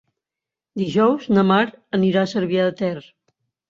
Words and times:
Dijous 0.83 1.29
na 1.35 1.45
Mar 1.53 1.61
anirà 2.01 2.27
a 2.27 2.35
Cervià 2.35 2.69
de 2.71 2.79
Ter. 2.85 2.95